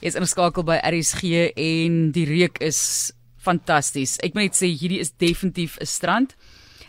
Jy's 0.00 0.16
ingeskakel 0.16 0.64
by 0.64 0.78
RSG 0.80 1.50
en 1.60 1.96
die 2.16 2.24
reuk 2.24 2.56
is 2.64 3.12
fantasties. 3.40 4.16
Ek 4.24 4.32
moet 4.32 4.48
net 4.48 4.56
sê 4.56 4.70
hierdie 4.72 5.00
is 5.04 5.12
definitief 5.12 5.76
'n 5.76 5.86
strand. 5.86 6.36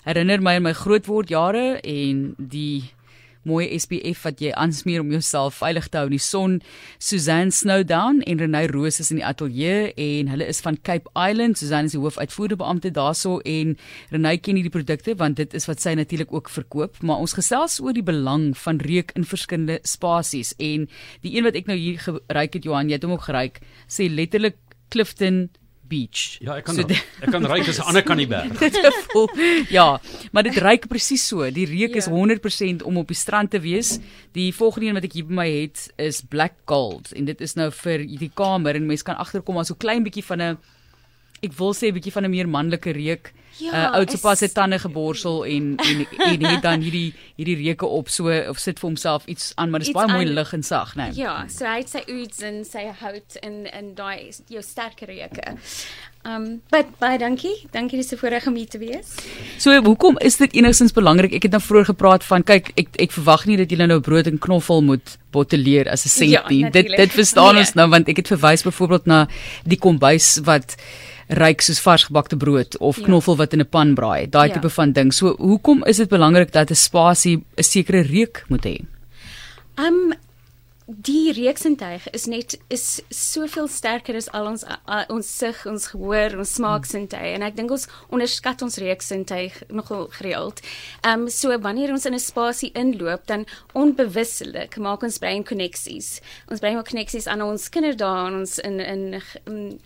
Herinner 0.07 0.39
my 0.39 0.55
aan 0.55 0.63
my 0.63 0.73
grootword 0.73 1.29
jare 1.29 1.82
en 1.83 2.35
die 2.39 2.92
mooi 3.48 3.67
SPF 3.80 4.25
wat 4.27 4.42
jy 4.43 4.51
aansmeer 4.58 5.04
om 5.04 5.11
jouself 5.14 5.59
veilig 5.61 5.88
te 5.90 6.00
hou 6.00 6.08
in 6.09 6.16
die 6.16 6.22
son. 6.22 6.58
Suzanne 7.01 7.54
Snowdown 7.56 8.21
en 8.27 8.41
Renay 8.43 8.70
Roos 8.71 9.00
is 9.02 9.11
in 9.14 9.21
die 9.21 9.25
ateljee 9.25 9.93
en 9.95 10.32
hulle 10.33 10.47
is 10.52 10.61
van 10.65 10.77
Cape 10.82 11.09
Island. 11.15 11.59
Suzanne 11.59 11.89
is 11.89 11.96
die 11.96 12.01
hoofuitvoerende 12.01 12.59
beampte 12.61 12.93
daarso 12.96 13.39
en 13.47 13.75
Renay 14.14 14.38
ken 14.38 14.59
hierdie 14.59 14.73
produkte 14.73 15.15
want 15.19 15.39
dit 15.41 15.55
is 15.57 15.68
wat 15.69 15.82
sy 15.83 15.96
natuurlik 15.97 16.33
ook 16.33 16.51
verkoop, 16.54 17.01
maar 17.01 17.23
ons 17.23 17.38
gesels 17.38 17.79
oor 17.82 17.96
die 17.97 18.05
belang 18.05 18.51
van 18.57 18.82
reuk 18.82 19.15
in 19.18 19.27
verskillende 19.27 19.79
spasies 19.87 20.54
en 20.60 20.87
die 21.25 21.36
een 21.37 21.47
wat 21.47 21.57
ek 21.57 21.69
nou 21.69 21.78
hier 21.79 22.01
geryk 22.01 22.60
het 22.60 22.68
Johan, 22.68 22.89
jy 22.89 23.00
het 23.00 23.07
hom 23.07 23.18
ook 23.18 23.29
geryk, 23.29 23.61
sê 23.89 24.10
letterlik 24.11 24.60
Clifton 24.92 25.46
beach. 25.91 26.39
Ja, 26.39 26.55
ek 26.59 26.68
kan 26.69 26.79
so 26.79 26.87
ek 26.87 27.31
kan 27.33 27.45
ryk 27.51 27.68
as 27.68 27.79
'n 27.81 27.87
ander 27.91 28.05
kan 28.07 28.21
die 28.21 28.29
berg. 28.29 28.55
ja, 29.77 29.99
maar 30.32 30.47
dit 30.47 30.57
ryk 30.63 30.87
presies 30.91 31.27
so. 31.27 31.43
Die 31.51 31.68
reuk 31.68 31.97
is 31.99 32.08
100% 32.08 32.82
ja. 32.82 32.88
om 32.88 33.02
op 33.02 33.12
die 33.12 33.20
strand 33.20 33.52
te 33.52 33.59
wees. 33.59 33.98
Die 34.38 34.52
volgende 34.55 34.88
een 34.88 34.99
wat 34.99 35.08
ek 35.09 35.18
hier 35.20 35.27
by 35.27 35.40
my 35.41 35.49
het 35.49 35.88
is 35.98 36.22
Black 36.22 36.55
Gold 36.66 37.12
en 37.12 37.27
dit 37.27 37.41
is 37.41 37.58
nou 37.59 37.72
vir 37.84 38.05
die 38.08 38.32
kamer 38.34 38.80
en 38.80 38.88
mense 38.88 39.05
kan 39.08 39.20
agterkom 39.20 39.59
maar 39.59 39.68
so 39.68 39.76
klein 39.76 40.04
bietjie 40.08 40.26
van 40.26 40.41
'n 40.41 40.58
ek 41.41 41.54
wil 41.58 41.73
sê 41.73 41.90
'n 41.90 41.94
bietjie 41.98 42.12
van 42.13 42.26
'n 42.26 42.30
meer 42.30 42.50
manlike 42.50 42.91
reuk. 42.91 43.34
Ja, 43.59 43.72
uh, 43.72 43.98
oud 43.99 44.12
sopas 44.12 44.40
het 44.40 44.54
tande 44.54 44.80
geborsel 44.80 45.45
en 45.45 45.76
en 45.77 46.05
en 46.18 46.45
het 46.45 46.62
dan 46.62 46.82
hierdie 46.82 47.13
hierdie 47.36 47.58
reuke 47.59 47.86
op 47.86 48.09
so 48.09 48.32
of 48.49 48.58
sit 48.58 48.80
vir 48.80 48.88
homself 48.88 49.26
iets 49.26 49.52
aan 49.55 49.70
maar 49.70 49.80
dit 49.84 49.90
is 49.91 49.94
baie 49.94 50.08
mooi 50.08 50.26
lig 50.26 50.54
en 50.54 50.63
sag, 50.63 50.96
né? 50.96 51.09
Nee. 51.12 51.20
Ja, 51.20 51.46
so 51.52 51.66
hy 51.66 51.82
het 51.84 51.90
sy 51.90 52.02
oets 52.08 52.40
en 52.48 52.63
sy 52.66 52.88
hout 53.02 53.35
en 53.41 53.66
en 53.72 53.94
daai 53.96 54.32
jou 54.48 54.63
sterker 54.63 55.12
reuke. 55.12 55.58
Um 56.23 56.62
but 56.70 56.85
baie 57.01 57.18
dankie. 57.18 57.54
Dankie 57.71 57.98
dis 57.98 58.12
'n 58.13 58.18
voorreg 58.18 58.48
om 58.48 58.55
hier 58.55 58.70
te 58.70 58.77
wees. 58.77 59.16
So 59.57 59.82
hoekom 59.82 60.18
is 60.20 60.38
dit 60.38 60.54
enigstens 60.54 60.94
belangrik? 60.94 61.34
Ek 61.34 61.44
het 61.44 61.51
nou 61.51 61.62
vroeër 61.62 61.85
gepraat 61.85 62.23
van 62.23 62.44
kyk 62.44 62.71
ek 62.76 62.88
ek 62.96 63.12
verwag 63.12 63.46
nie 63.46 63.57
dat 63.57 63.70
julle 63.70 63.88
nou 63.88 63.99
brood 63.99 64.27
en 64.27 64.39
knoffel 64.39 64.81
moet 64.81 65.17
botteleer 65.31 65.89
as 65.89 66.05
'n 66.05 66.09
sent 66.09 66.29
ja, 66.29 66.47
nie. 66.47 66.69
Dit 66.69 66.88
dit 66.88 67.11
verstaan 67.11 67.53
nee. 67.53 67.63
ons 67.63 67.73
nou 67.73 67.89
want 67.89 68.07
ek 68.07 68.17
het 68.17 68.27
verwys 68.27 68.63
byvoorbeeld 68.63 69.05
na 69.05 69.27
die 69.66 69.77
kombuis 69.77 70.39
wat 70.44 70.77
ryk 71.31 71.61
soos 71.63 71.79
varsgebakte 71.83 72.37
brood 72.37 72.77
of 72.79 72.97
ja. 72.99 73.05
knoffel 73.07 73.37
wat 73.39 73.53
in 73.53 73.61
'n 73.61 73.69
pan 73.69 73.93
braai, 73.95 74.29
daai 74.29 74.47
ja. 74.47 74.53
tipe 74.53 74.69
van 74.69 74.91
ding. 74.91 75.13
So 75.13 75.35
hoekom 75.38 75.83
is 75.85 75.97
dit 75.97 76.09
belangrik 76.09 76.51
dat 76.51 76.71
'n 76.71 76.75
spasie 76.75 77.38
'n 77.57 77.63
sekere 77.63 78.01
reuk 78.01 78.43
moet 78.49 78.65
hê? 78.65 78.85
Um 79.77 80.13
die 80.91 81.31
reuksintuig 81.31 82.09
is 82.11 82.25
net 82.27 82.57
is 82.67 83.01
soveel 83.09 83.67
sterker 83.67 84.15
as 84.15 84.27
al 84.35 84.47
ons 84.49 84.63
uh, 84.63 85.03
ons 85.09 85.38
sig, 85.38 85.65
ons 85.65 85.88
gehoor, 85.88 86.35
ons 86.38 86.53
smaaksintuig 86.57 87.35
en 87.35 87.45
ek 87.47 87.55
dink 87.55 87.71
ons 87.71 87.88
onderskat 88.09 88.61
ons 88.61 88.77
reuksintuig 88.77 89.63
nogal 89.69 90.09
gereeld. 90.17 90.59
Um 91.07 91.29
so 91.29 91.55
wanneer 91.57 91.91
ons 91.91 92.05
in 92.05 92.13
'n 92.13 92.19
spasie 92.19 92.71
inloop, 92.73 93.25
dan 93.27 93.45
onbewustelik 93.73 94.77
maak 94.77 95.03
ons 95.03 95.17
brein 95.17 95.43
koneksies. 95.43 96.19
Ons 96.49 96.59
brein 96.59 96.75
maak 96.75 96.89
koneksies 96.89 97.27
aan 97.27 97.41
ons 97.41 97.69
kinderdae 97.69 98.27
en 98.27 98.39
ons 98.41 98.59
in 98.59 98.79
in, 98.79 99.21
in 99.45 99.79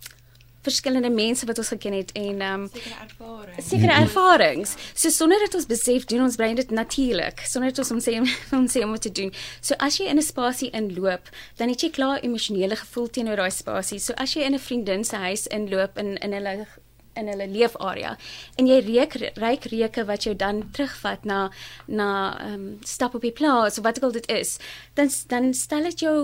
verskillende 0.65 1.11
mense 1.13 1.47
wat 1.49 1.61
ons 1.61 1.71
geken 1.73 1.97
het 1.99 2.11
en 2.17 2.41
ehm 2.41 2.65
um, 2.65 2.69
sekere 2.73 3.01
ervarings. 3.05 3.69
Sekere 3.69 3.97
ervarings. 4.01 4.75
So 4.93 5.09
sonder 5.09 5.39
dat 5.45 5.57
ons 5.59 5.69
besef 5.69 6.07
doen 6.11 6.25
ons 6.27 6.37
brein 6.39 6.55
dit 6.59 6.71
natuurlik, 6.71 7.43
sonder 7.45 7.73
dat 7.73 7.83
ons 7.83 7.93
hom 7.93 8.01
sê 8.03 8.17
om 8.55 8.67
sê 8.67 8.83
om 8.85 8.95
te 9.07 9.11
doen. 9.11 9.33
So 9.61 9.77
as 9.79 9.99
jy 9.99 10.09
in 10.11 10.21
'n 10.21 10.29
spasie 10.31 10.71
inloop, 10.71 11.29
dan 11.57 11.69
het 11.69 11.81
jy 11.81 11.89
klaar 11.89 12.23
emosionele 12.23 12.75
gevoel 12.75 13.09
teenoor 13.09 13.35
daai 13.35 13.51
spasie. 13.51 13.99
So 13.99 14.13
as 14.17 14.33
jy 14.33 14.41
in 14.47 14.55
'n 14.55 14.59
vriendin 14.59 15.03
se 15.03 15.15
huis 15.15 15.47
inloop 15.47 15.97
in 15.97 16.17
in 16.17 16.33
hulle 16.33 16.65
in 17.15 17.27
hulle 17.31 17.47
leefarea 17.47 18.15
en 18.59 18.67
jy 18.69 18.79
reuk 18.85 19.15
ryk 19.39 19.67
reuke 19.71 20.05
wat 20.09 20.27
jou 20.27 20.35
dan 20.35 20.63
terugvat 20.75 21.25
na 21.25 21.49
na 21.87 22.09
ehm 22.39 22.53
um, 22.53 22.65
stap 22.83 23.15
op 23.15 23.21
die 23.21 23.35
plaas 23.35 23.77
of 23.77 23.83
wat 23.87 23.97
ook 23.99 24.09
al 24.09 24.17
dit 24.19 24.27
is 24.31 24.57
dan 24.99 25.09
dan 25.27 25.53
stel 25.53 25.83
dit 25.89 25.99
jou 25.99 26.17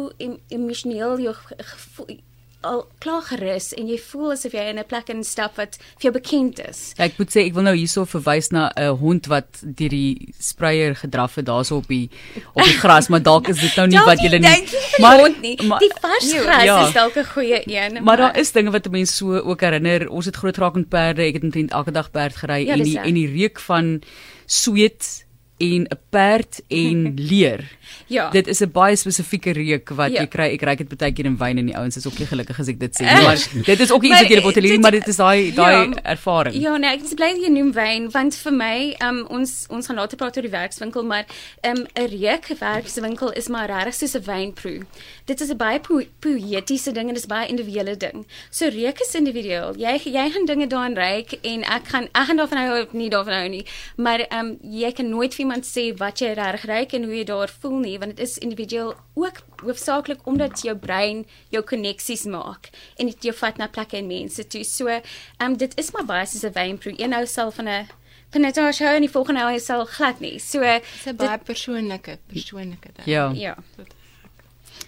emosioneel 0.47 1.19
jou 1.28 1.35
gevoel 1.58 2.19
al 2.61 2.83
klaar 3.01 3.22
gerus 3.25 3.72
en 3.77 3.88
jy 3.89 3.97
voel 4.11 4.33
asof 4.35 4.53
jy 4.53 4.63
in 4.69 4.79
'n 4.79 4.85
plek 4.88 5.09
instap 5.09 5.55
wat 5.57 5.77
vir 5.99 6.09
jou 6.09 6.13
bekend 6.13 6.59
is. 6.59 6.94
Ja, 6.97 7.05
ek 7.05 7.17
moet 7.17 7.29
sê 7.29 7.45
ek 7.45 7.53
wil 7.53 7.63
nou 7.63 7.75
hierso 7.75 8.05
verwys 8.05 8.51
na 8.51 8.72
'n 8.77 8.97
hond 8.97 9.25
wat 9.27 9.61
deur 9.61 9.89
die 9.89 10.33
spreier 10.39 10.95
gedraf 10.95 11.35
het 11.35 11.45
daarso 11.45 11.77
op 11.77 11.88
die 11.88 12.09
op 12.53 12.63
die 12.63 12.77
gras, 12.77 13.09
maar 13.09 13.22
dalk 13.22 13.47
is 13.47 13.59
dit 13.59 13.75
nou 13.75 13.88
nie 13.88 13.99
wat 14.05 14.19
jy 14.19 14.38
nie. 14.38 14.67
Maar 15.01 15.19
hond 15.19 15.41
nie. 15.41 15.57
Maar, 15.63 15.79
die 15.79 15.94
vars 16.01 16.33
gras 16.33 16.63
ja, 16.63 16.88
is 16.88 16.94
dalk 16.94 17.16
'n 17.16 17.25
goeie 17.25 17.61
een. 17.66 17.94
Maar, 17.94 18.03
maar 18.03 18.17
daar 18.17 18.38
is 18.38 18.51
dinge 18.51 18.72
wat 18.72 18.89
mense 18.91 19.16
so 19.16 19.39
ook 19.39 19.61
herinner. 19.61 20.09
Ons 20.09 20.25
het 20.25 20.35
groot 20.35 20.57
raak 20.57 20.73
met 20.73 20.89
perde. 20.89 21.22
Ek 21.22 21.33
het 21.33 21.43
omtrent 21.43 21.72
elke 21.72 21.91
dag 21.91 22.11
perd 22.11 22.35
gery 22.35 22.66
ja, 22.66 22.73
en 22.73 22.83
die 22.83 22.99
en 22.99 23.13
die 23.13 23.28
reuk 23.28 23.59
van 23.59 24.01
sweet 24.45 25.25
en 25.61 25.85
'n 25.85 25.99
perd 26.09 26.61
en 26.67 27.13
leer. 27.29 27.61
Ja. 28.07 28.29
Dit 28.29 28.47
is 28.47 28.59
'n 28.59 28.72
baie 28.72 28.95
spesifieke 28.95 29.51
reuk 29.51 29.89
wat 29.89 30.11
ja. 30.11 30.22
jy 30.22 30.27
kry. 30.27 30.47
Ek 30.55 30.61
ry 30.61 30.75
dit 30.75 30.97
baie 30.97 31.13
keer 31.13 31.25
in 31.25 31.38
wyn 31.38 31.57
en 31.57 31.66
die 31.66 31.77
ouens 31.77 31.97
is 31.97 32.07
ook 32.07 32.17
nie 32.19 32.27
gelukkig 32.27 32.59
as 32.59 32.67
ek 32.67 32.79
dit 32.79 32.95
sê 32.99 33.05
nie, 33.05 33.23
maar 33.23 33.39
dit 33.66 33.79
is 33.79 33.91
ook 33.91 34.03
iets 34.03 34.22
wat 34.22 34.29
jy 34.29 34.41
moet 34.41 34.55
leer, 34.55 34.79
maar 34.79 34.91
dit 34.91 35.07
is 35.07 35.16
daai 35.16 35.51
daai 35.55 35.73
ja, 35.73 36.01
ervaring. 36.16 36.55
Ja, 36.55 36.77
nee, 36.77 36.91
ek 36.95 37.03
is 37.03 37.13
bly 37.13 37.31
jy 37.38 37.51
noem 37.53 37.72
wyn 37.72 38.09
want 38.11 38.35
vir 38.35 38.53
my, 38.53 38.95
um, 39.05 39.22
ons 39.29 39.66
ons 39.69 39.88
gaan 39.88 39.99
later 40.01 40.17
praat 40.17 40.38
oor 40.38 40.47
die 40.47 40.51
werkswinkel, 40.51 41.03
maar 41.03 41.25
'n 41.63 41.78
um, 41.78 41.85
reuk 41.95 42.47
werkswinkel 42.59 43.31
is 43.31 43.47
maar 43.47 43.69
regtig 43.69 43.95
soos 43.95 44.16
'n 44.16 44.25
wynproe. 44.25 44.81
Dit 45.25 45.41
is 45.41 45.49
'n 45.49 45.57
baie 45.57 45.79
po 45.79 46.01
poëtiese 46.19 46.91
ding 46.91 47.07
en 47.07 47.13
dit 47.13 47.23
is 47.23 47.29
baie 47.29 47.47
individuele 47.47 47.97
ding. 47.97 48.25
So 48.49 48.67
reuk 48.67 48.99
is 48.99 49.16
individueel. 49.16 49.75
Jy 49.78 50.01
jy 50.03 50.29
gaan 50.31 50.45
dinge 50.45 50.67
daarin 50.67 50.95
ruik 50.95 51.38
en 51.41 51.63
ek 51.63 51.88
gaan 51.88 52.03
ek 52.03 52.25
gaan 52.28 52.38
daarvan 52.38 52.57
hou 52.57 52.85
nie 52.91 53.09
daarvan 53.09 53.33
hou 53.33 53.49
nie, 53.49 53.66
maar 53.97 54.25
um, 54.31 54.57
jy 54.61 54.91
kan 54.91 55.09
nooit 55.09 55.35
vir 55.35 55.50
iemand 55.51 55.67
sê 55.67 55.91
wat 56.00 56.22
jy 56.22 56.31
reg 56.38 56.63
ruik 56.63 56.94
en 56.95 57.03
hoe 57.03 57.16
jy 57.16 57.23
daar 57.28 57.51
voel 57.62 57.79
nie 57.84 57.97
want 58.00 58.16
dit 58.16 58.23
is 58.23 58.38
individueel 58.39 58.94
ook 59.19 59.41
hoofsaaklik 59.62 60.23
omdat 60.25 60.63
jou 60.63 60.75
brein 60.79 61.25
jou 61.51 61.62
koneksies 61.63 62.23
maak 62.31 62.69
en 62.97 63.09
dit 63.12 63.28
jou 63.28 63.34
vat 63.35 63.57
na 63.59 63.67
plekke 63.67 63.97
en 64.00 64.07
mense 64.07 64.45
toe. 64.47 64.63
So, 64.63 64.88
ehm 64.88 65.03
um, 65.51 65.57
dit 65.57 65.75
is 65.78 65.91
maar 65.91 66.06
baie 66.06 66.25
soos 66.25 66.45
'n 66.45 66.53
wynproe. 66.56 66.95
Een 66.95 67.09
nou 67.09 67.25
sal 67.25 67.51
van 67.51 67.67
'n 67.67 67.88
van 68.31 68.45
'n 68.45 68.51
taas 68.51 68.79
hou 68.79 68.95
en 68.95 69.01
die 69.01 69.11
volgende 69.11 69.41
nou 69.41 69.59
sal 69.59 69.85
glad 69.85 70.19
nie. 70.19 70.40
So, 70.40 70.59
dis 70.59 71.06
'n 71.06 71.16
baie 71.16 71.38
persoonlike 71.38 72.17
persoonlike 72.28 72.90
ding. 72.95 73.07
Ja. 73.07 73.31
Ja. 73.35 73.57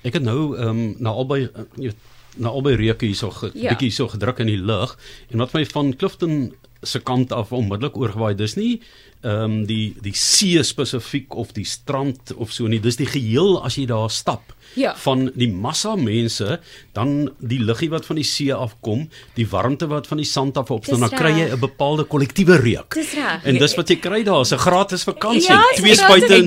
Ek 0.03 0.13
het 0.13 0.23
nou 0.23 0.57
ehm 0.57 0.67
um, 0.67 0.95
na 0.99 1.09
albei 1.09 1.49
uh, 1.75 1.91
na 2.37 2.49
albei 2.49 2.75
reuke 2.75 3.05
hierso 3.05 3.29
'n 3.29 3.51
ja. 3.53 3.69
bietjie 3.69 3.91
so 3.91 4.07
gedruk 4.07 4.39
in 4.39 4.47
die 4.47 4.63
lug 4.63 4.97
en 5.29 5.37
wat 5.37 5.53
my 5.53 5.65
van 5.65 5.95
Clifton 5.95 6.55
se 6.81 6.99
kant 6.99 7.31
af 7.31 7.51
onmiddellik 7.51 7.97
oorgewaai. 7.97 8.35
Dis 8.35 8.55
nie 8.55 8.81
ehm 9.23 9.43
um, 9.43 9.65
die 9.65 9.95
die 10.03 10.15
see 10.15 10.63
spesifiek 10.63 11.35
of 11.35 11.53
die 11.55 11.65
strand 11.65 12.33
of 12.35 12.51
so 12.51 12.67
nie. 12.67 12.79
Dis 12.83 12.99
die 12.99 13.07
geheel 13.07 13.61
as 13.63 13.77
jy 13.79 13.85
daar 13.87 14.11
stap 14.11 14.53
ja. 14.75 14.93
van 15.03 15.27
die 15.35 15.49
massa 15.51 15.95
mense, 15.95 16.59
dan 16.95 17.29
die 17.39 17.59
luggie 17.63 17.89
wat 17.93 18.07
van 18.07 18.19
die 18.19 18.27
see 18.27 18.53
afkom, 18.53 19.05
die 19.37 19.45
warmte 19.49 19.87
wat 19.91 20.07
van 20.09 20.21
die 20.21 20.27
sand 20.27 20.57
af 20.59 20.71
opstaan, 20.73 21.05
dan 21.05 21.13
kry 21.13 21.31
jy 21.37 21.47
'n 21.53 21.59
bepaalde 21.59 22.03
kollektiewe 22.03 22.57
reuk. 22.57 22.93
Dis 22.93 23.13
reg. 23.13 23.45
En 23.45 23.57
dis 23.57 23.75
wat 23.75 23.89
jy 23.89 23.95
kry 23.95 24.23
daar, 24.23 24.43
'n 24.43 24.57
gratis 24.57 25.03
vakansie, 25.03 25.51
ja, 25.51 25.63
twee 25.75 25.95
spuite. 25.95 26.43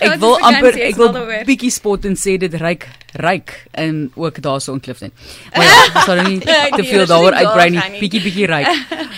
Ek 0.00 0.18
wil 0.20 0.38
amper 0.38 0.74
ek 0.80 0.96
wil 0.96 1.12
bietjie 1.46 1.70
spot 1.70 2.04
en 2.04 2.16
sê 2.16 2.36
dit 2.38 2.54
ryk 2.54 2.88
ryk 3.12 3.66
en 3.70 4.12
ook 4.14 4.42
daarso 4.42 4.72
in 4.72 4.80
Clifton. 4.80 5.12
Maar 5.54 5.64
ja, 5.64 6.00
sorry 6.06 6.28
nie 6.28 6.40
te 6.40 6.84
veel 6.84 7.06
daaroor 7.06 7.32
uitbrei 7.32 7.70
nie, 7.70 7.82
bietjie 7.98 8.22
bietjie 8.22 8.46
ryk. 8.46 8.68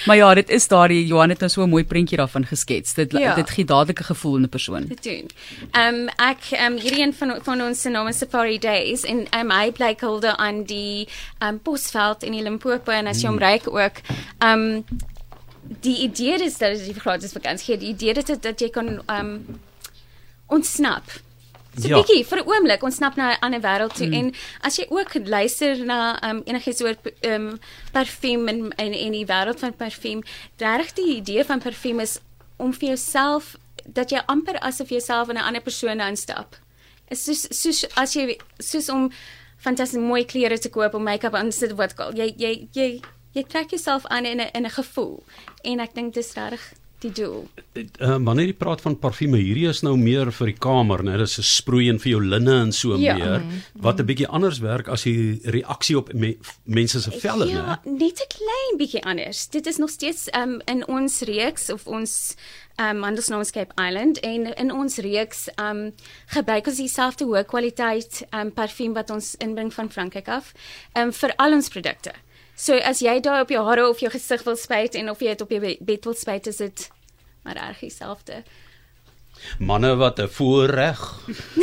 Maar 0.06 0.16
ja, 0.16 0.34
dit 0.34 0.50
is 0.50 0.68
daardie 0.68 1.06
Johan 1.06 1.28
het 1.28 1.40
nou 1.40 1.50
so 1.50 1.62
'n 1.62 1.68
mooi 1.68 1.84
prentjie 1.84 2.16
daarvan 2.16 2.46
geskets. 2.46 2.91
Dit 2.94 3.12
ja. 3.12 3.34
dit 3.34 3.50
gee 3.50 3.64
dadelik 3.64 4.00
'n 4.00 4.04
gevoel 4.04 4.36
in 4.36 4.42
'n 4.42 4.48
persoon. 4.48 4.86
Dit 4.86 5.02
doen. 5.02 5.30
Ehm 5.70 5.94
um, 5.94 6.08
ek 6.08 6.50
ehm 6.50 6.72
um, 6.72 6.78
hierdie 6.78 7.02
een 7.02 7.14
van 7.14 7.38
van 7.42 7.62
ons 7.62 7.80
se 7.80 7.88
name 7.88 8.12
se 8.12 8.18
Safari 8.18 8.58
Days 8.58 9.02
en 9.02 9.26
um, 9.38 9.50
hy 9.50 9.72
bly 9.72 9.94
hulde 9.98 10.36
aan 10.36 10.64
die 10.64 11.08
um, 11.38 11.60
Bosveld 11.62 12.22
in 12.22 12.32
die 12.32 12.42
Limpopo 12.42 12.90
en 12.90 13.06
as 13.06 13.20
jy 13.20 13.28
hom 13.28 13.36
mm. 13.36 13.42
ryk 13.42 13.68
ook 13.68 14.00
um 14.38 14.84
die 15.62 15.98
idee 16.02 16.42
is 16.44 16.58
dat 16.58 16.78
vir 16.78 17.00
gratis 17.00 17.32
vakansie 17.32 17.66
gee 17.66 17.78
die 17.78 17.92
idee 17.94 18.14
is 18.14 18.40
dat 18.40 18.60
jy 18.60 18.70
kan 18.70 19.02
um 19.06 19.60
ontsnap 20.46 21.04
So 21.80 21.88
ja. 21.88 22.02
bietjie 22.02 22.24
vir 22.28 22.38
'n 22.42 22.48
oomblik 22.48 22.82
ontsnap 22.84 23.16
na 23.16 23.32
'n 23.32 23.40
ander 23.40 23.60
wêreld 23.60 23.94
toe 23.96 24.06
mm. 24.06 24.12
en 24.12 24.34
as 24.60 24.76
jy 24.76 24.86
ook 24.90 25.14
luister 25.24 25.84
na 25.84 26.20
um 26.28 26.42
enigiets 26.44 26.82
oor 26.82 26.96
um 27.24 27.58
parfuum 27.92 28.48
en 28.48 28.72
en 28.76 28.92
en 28.92 29.12
die 29.12 29.24
wêreld 29.26 29.58
van 29.58 29.72
parfuum, 29.76 30.20
regtig 30.58 30.92
die 30.92 31.16
idee 31.16 31.44
van 31.44 31.64
parfuum 31.64 32.00
is 32.00 32.20
om 32.62 32.72
vir 32.72 32.94
jouself 32.94 33.56
dat 33.98 34.12
jy 34.14 34.20
amper 34.32 34.58
asof 34.68 34.90
jy 34.90 35.00
jouself 35.00 35.28
in 35.28 35.36
'n 35.36 35.48
ander 35.48 35.62
persoon 35.62 36.00
aanstap 36.00 36.56
is 37.12 37.24
soos 37.24 37.46
soos 37.50 37.84
as 38.02 38.14
jy 38.16 38.36
soos 38.58 38.88
om 38.88 39.08
fantasties 39.64 40.02
mooi 40.02 40.24
klere 40.24 40.58
te 40.58 40.70
koop 40.70 40.94
om 40.94 41.04
make-up 41.06 41.34
aan 41.34 41.50
te 41.50 41.56
sit 41.56 41.74
wat 41.80 41.94
jy 42.18 42.28
jy 42.44 42.52
jy 42.78 42.88
jy 43.32 43.44
trek 43.48 43.70
jouself 43.72 44.06
aan 44.06 44.26
in 44.26 44.40
'n 44.40 44.50
in 44.54 44.66
'n 44.66 44.70
gevoel. 44.70 45.24
En 45.64 45.80
ek 45.80 45.94
dink 45.94 46.14
dis 46.14 46.34
regtig 46.34 46.62
die 47.02 47.12
doel. 47.12 47.46
Uh, 47.74 48.16
wanneer 48.24 48.50
jy 48.50 48.56
praat 48.58 48.82
van 48.84 48.96
parfume, 49.00 49.40
hierdie 49.40 49.68
is 49.70 49.82
nou 49.86 49.94
meer 49.98 50.32
vir 50.34 50.52
die 50.52 50.58
kamer, 50.58 51.02
né? 51.06 51.16
Dis 51.20 51.38
'n 51.38 51.46
sproei 51.46 51.88
en 51.90 51.98
vir 51.98 52.12
jou 52.12 52.22
linne 52.22 52.56
en 52.66 52.72
so 52.72 52.96
ja. 52.96 53.16
meer. 53.16 53.40
Mm. 53.40 53.62
Wat 53.82 54.00
'n 54.00 54.06
bietjie 54.06 54.28
anders 54.28 54.58
werk 54.60 54.88
as 54.88 55.02
die 55.02 55.40
reaksie 55.44 55.96
op 55.98 56.12
me, 56.12 56.36
mense 56.64 57.00
se 57.00 57.10
velle, 57.10 57.46
né? 57.46 57.52
Ja, 57.52 57.80
net 57.84 58.20
'n 58.20 58.30
klein 58.38 58.74
bietjie 58.78 59.04
anders. 59.04 59.48
Dit 59.48 59.66
is 59.66 59.76
nog 59.76 59.90
steeds 59.90 60.28
um, 60.36 60.60
in 60.66 60.86
ons 60.88 61.20
reeks 61.20 61.70
of 61.70 61.86
ons 61.86 62.36
um 62.80 63.02
Handelsnaamscape 63.02 63.74
Island 63.76 64.20
en 64.20 64.54
in 64.54 64.72
ons 64.72 64.96
reeks 64.96 65.48
um 65.60 65.92
gebruik 66.26 66.66
ons 66.66 66.80
dieselfde 66.80 67.24
hoë 67.28 67.44
kwaliteit 67.44 68.22
um 68.32 68.52
parfuum 68.52 68.94
wat 68.94 69.10
ons 69.10 69.34
inbring 69.44 69.72
van 69.74 69.90
Frankryk 69.90 70.28
af 70.28 70.52
um 70.98 71.12
vir 71.12 71.34
al 71.36 71.52
ons 71.52 71.68
produkte. 71.68 72.12
So 72.54 72.76
as 72.78 73.00
jy 73.00 73.20
daar 73.20 73.42
op 73.42 73.50
jou 73.50 73.64
hare 73.66 73.88
of 73.88 74.00
jou 74.00 74.10
gesig 74.12 74.42
wil 74.44 74.56
spuit 74.56 74.94
en 74.94 75.10
of 75.10 75.20
jy 75.20 75.34
dit 75.34 75.40
op 75.40 75.50
jou 75.50 75.76
bed 75.80 76.04
wil 76.04 76.14
spuit, 76.14 76.46
is 76.46 76.56
dit 76.56 76.90
maar 77.42 77.58
reg 77.58 77.80
dieselfde 77.82 78.42
manne 79.58 79.94
wat 79.96 80.18
'n 80.18 80.28
voorreg 80.28 81.00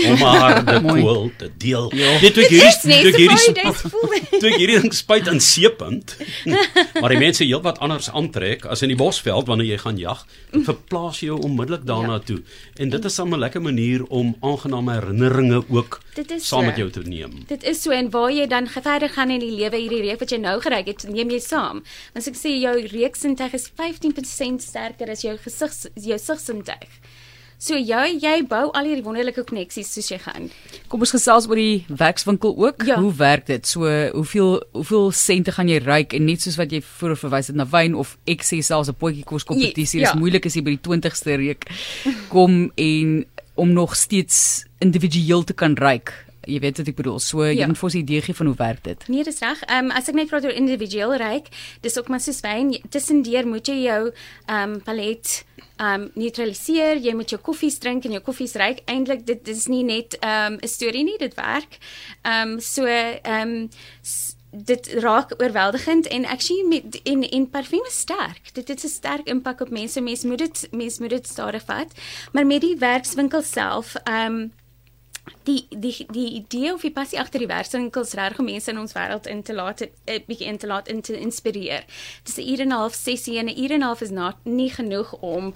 om 0.05 0.15
haar 0.15 0.65
de 0.65 0.81
koel 0.81 1.31
te 1.37 1.51
deel. 1.57 1.89
Dit 2.19 2.33
toe 2.33 2.45
hierdie 2.47 2.79
toe 2.81 3.15
hierdie 3.17 4.39
toe 4.39 4.51
hierdie 4.57 4.79
ding 4.81 4.93
spuit 4.93 5.27
in 5.27 5.39
seepunt. 5.39 6.17
maar 7.01 7.09
die 7.09 7.17
mense 7.19 7.43
heelwat 7.43 7.79
anders 7.79 8.09
aantrek 8.09 8.65
as 8.65 8.81
in 8.81 8.93
die 8.93 8.97
bosveld 8.97 9.47
wanneer 9.47 9.67
jy 9.67 9.77
gaan 9.77 9.97
jag, 9.97 10.25
verplaas 10.51 11.19
jy 11.19 11.31
jou 11.31 11.39
onmiddellik 11.41 11.85
daarna 11.85 12.19
ja. 12.19 12.19
toe. 12.19 12.41
En 12.75 12.89
dit 12.89 13.05
is 13.05 13.19
'n 13.19 13.37
lekker 13.37 13.61
manier 13.61 14.03
om 14.05 14.35
aangename 14.41 14.93
herinneringe 14.93 15.63
ook 15.69 15.99
saam 16.37 16.65
met 16.65 16.77
jou 16.77 16.89
te 16.89 17.01
neem. 17.01 17.43
Dit 17.47 17.63
is 17.63 17.81
so 17.81 17.91
en 17.91 18.09
waar 18.09 18.31
jy 18.31 18.47
dan 18.47 18.67
verder 18.67 19.09
gaan 19.09 19.29
in 19.29 19.39
die 19.39 19.55
lewe 19.55 19.77
hierdie 19.77 20.01
reek 20.01 20.19
wat 20.19 20.29
jy 20.29 20.37
nou 20.37 20.59
geryk 20.61 20.87
het, 20.87 21.05
neem 21.09 21.29
jy 21.29 21.39
saam. 21.39 21.83
Want 22.13 22.27
ek 22.27 22.35
sê 22.35 22.53
jou 22.59 22.75
reeksintuig 22.87 23.53
is 23.53 23.69
15% 23.69 24.61
sterker 24.61 25.09
as 25.09 25.21
jou 25.21 25.37
gesig 25.37 25.71
jou 25.95 26.17
sigsintuig. 26.17 26.89
So 27.59 27.75
jy 27.75 28.13
jy 28.23 28.37
bou 28.47 28.69
al 28.71 28.87
hierdie 28.87 29.03
wonderlike 29.03 29.43
koneksies 29.43 29.89
soos 29.91 30.07
jy 30.07 30.19
gaan. 30.23 30.47
Kom 30.87 31.03
ons 31.03 31.11
gesels 31.11 31.47
oor 31.49 31.59
die 31.59 31.83
werkswinkel 31.91 32.53
ook. 32.55 32.85
Ja. 32.87 32.95
Hoe 33.03 33.11
werk 33.19 33.49
dit? 33.49 33.67
So 33.67 33.89
hoeveel 34.13 34.61
hoeveel 34.77 35.11
sente 35.11 35.51
gaan 35.51 35.67
jy 35.67 35.81
ryk 35.83 36.15
en 36.15 36.23
net 36.29 36.45
soos 36.45 36.55
wat 36.59 36.71
jy 36.71 36.79
voor 36.85 37.17
verwys 37.19 37.51
het 37.51 37.59
na 37.59 37.67
wyn 37.67 37.97
of 37.99 38.15
ek 38.31 38.47
sê 38.47 38.61
selfs 38.63 38.87
'n 38.87 38.95
potjie 38.95 39.27
kos 39.27 39.43
kompetisie, 39.43 39.99
yes, 39.99 40.09
ja. 40.09 40.15
is 40.15 40.21
moeilik 40.21 40.45
as 40.45 40.55
jy 40.55 40.63
by 40.63 40.77
die 40.77 40.85
20ste 40.87 41.35
reek 41.35 41.67
kom 42.33 42.71
en 42.77 43.25
om 43.59 43.73
nog 43.75 43.95
steeds 43.95 44.63
individueel 44.79 45.43
te 45.43 45.53
kan 45.53 45.75
ryk 45.75 46.15
jy 46.49 46.59
weet 46.59 46.77
wat 46.81 46.87
ek 46.87 46.95
bedoel. 46.95 47.19
So 47.19 47.43
jy 47.45 47.59
ja. 47.61 47.67
moet 47.67 47.77
vir 47.77 47.89
ons 47.89 47.95
'n 47.95 48.03
idee 48.03 48.21
gee 48.21 48.35
van 48.35 48.45
hoe 48.45 48.55
werk 48.55 48.83
dit. 48.83 49.07
Nee, 49.07 49.23
dis 49.23 49.39
reg. 49.39 49.61
Ehm 49.67 49.85
um, 49.85 49.91
as 49.91 50.09
ek 50.09 50.15
net 50.15 50.27
praat 50.27 50.45
oor 50.45 50.55
individueel 50.55 51.15
ryk, 51.15 51.47
dis 51.81 51.97
ook 51.97 52.07
maar 52.07 52.19
soos 52.19 52.41
wyn. 52.41 52.75
Tussendeur 52.89 53.47
moet 53.47 53.67
jy 53.67 53.79
jou 53.85 54.11
ehm 54.47 54.73
um, 54.73 54.81
palet 54.81 55.45
ehm 55.77 56.01
um, 56.01 56.09
neutraliseer. 56.13 56.97
Jy 56.97 57.13
moet 57.15 57.29
jou 57.29 57.41
koffies 57.41 57.79
drink 57.79 58.05
en 58.05 58.11
jou 58.11 58.21
koffies 58.21 58.55
ryk. 58.55 58.83
Eintlik 58.85 59.25
dit 59.25 59.45
dis 59.45 59.67
nie 59.67 59.83
net 59.83 60.17
ehm 60.19 60.53
um, 60.53 60.59
'n 60.61 60.67
storie 60.67 61.03
nie, 61.03 61.17
dit 61.17 61.35
werk. 61.35 61.77
Ehm 62.23 62.57
um, 62.57 62.59
so 62.59 62.85
ehm 62.85 63.47
um, 63.47 63.69
dit 64.51 64.93
raak 64.93 65.33
oorweldigend 65.37 66.07
en 66.07 66.25
actually 66.25 66.67
met 66.67 66.99
in 67.03 67.29
in 67.29 67.49
parfuum 67.49 67.85
is 67.85 67.99
sterk. 67.99 68.53
Dit 68.53 68.67
het 68.67 68.83
'n 68.83 68.87
sterk 68.87 69.27
impak 69.27 69.61
op 69.61 69.69
mense. 69.69 70.01
Mense 70.01 70.27
moet 70.27 70.37
dit 70.37 70.67
mense 70.71 71.01
moet 71.01 71.09
dit 71.09 71.27
stadig 71.27 71.63
vat. 71.65 71.91
Maar 72.31 72.45
met 72.45 72.61
die 72.61 72.77
werkswinkel 72.77 73.41
self, 73.41 73.95
ehm 73.95 74.33
um, 74.33 74.51
die 75.43 75.65
die 75.69 76.05
die 76.09 76.27
idee 76.39 76.73
of 76.73 76.81
die 76.81 76.91
passie 76.91 77.19
agter 77.19 77.39
die 77.39 77.49
werkswinkels 77.49 78.13
reg 78.13 78.39
om 78.39 78.45
mense 78.45 78.71
in 78.71 78.79
ons 78.79 78.93
wêreld 78.93 79.27
in 79.27 79.43
te 79.43 79.53
laat 79.53 79.81
'n 79.81 79.89
eh, 80.05 80.19
bietjie 80.27 80.47
in 80.47 80.57
te 80.57 80.67
laat 80.67 80.87
in 80.87 81.01
te 81.01 81.17
inspireer. 81.19 81.85
Dis 82.23 82.37
'n 82.37 82.49
uur 82.51 82.59
en 82.59 82.67
'n 82.67 82.79
half 82.81 82.93
sessie 82.93 83.37
en 83.37 83.45
'n 83.45 83.57
uur 83.63 83.71
en 83.71 83.79
'n 83.79 83.87
half 83.87 84.01
is 84.01 84.09
not, 84.09 84.35
nie 84.43 84.69
genoeg 84.69 85.13
om 85.13 85.53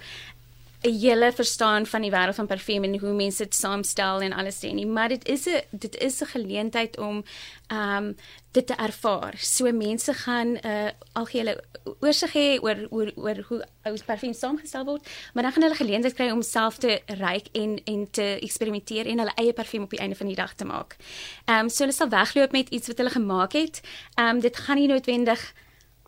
'n 0.84 0.98
hele 1.00 1.32
verstaan 1.32 1.86
van 1.86 2.00
die 2.00 2.10
wêreld 2.10 2.34
van 2.34 2.46
parfuum 2.46 2.84
en 2.84 2.98
hoe 2.98 3.12
mense 3.12 3.42
dit 3.42 3.54
saamstel 3.54 4.20
en 4.20 4.32
alles 4.32 4.58
sê 4.64 4.72
nie, 4.72 4.86
maar 4.86 5.08
dit 5.08 5.28
is 5.28 5.46
'n 5.46 5.62
dit 5.70 5.96
is 5.96 6.20
'n 6.20 6.26
geleentheid 6.26 6.98
om 6.98 7.24
ehm 7.66 8.04
um, 8.04 8.16
dit 8.52 8.66
te 8.66 8.74
ervaar. 8.74 9.34
So 9.36 9.72
mense 9.72 10.12
gaan 10.12 10.48
'n 10.52 10.66
uh, 10.66 10.90
algehele 11.12 11.64
oorsig 12.00 12.32
hê 12.32 12.60
oor 12.62 12.86
oor 12.90 13.12
oor 13.14 13.44
hoe 13.48 13.64
ou 13.82 13.96
parfuum 14.06 14.32
saamgestel 14.32 14.84
word, 14.84 15.08
maar 15.32 15.42
dan 15.42 15.52
gaan 15.52 15.62
hulle 15.62 15.74
geleentheid 15.74 16.14
kry 16.14 16.30
om 16.30 16.42
self 16.42 16.76
te 16.76 17.00
ryk 17.06 17.46
en 17.52 17.80
en 17.84 18.10
te 18.10 18.38
eksperimenteer 18.40 19.06
en 19.06 19.18
hulle 19.18 19.34
eie 19.34 19.52
parfuum 19.52 19.82
op 19.82 19.90
die 19.90 19.98
einde 19.98 20.16
van 20.16 20.26
die 20.26 20.36
dag 20.36 20.54
te 20.54 20.64
maak. 20.64 20.96
Ehm 21.44 21.58
um, 21.58 21.68
so 21.68 21.84
hulle 21.84 21.96
sal 21.96 22.08
wegloop 22.08 22.52
met 22.52 22.68
iets 22.68 22.86
wat 22.86 22.96
hulle 22.96 23.10
gemaak 23.10 23.52
het. 23.52 23.80
Ehm 24.14 24.28
um, 24.28 24.40
dit 24.40 24.56
gaan 24.56 24.76
nie 24.76 24.88
noodwendig 24.88 25.54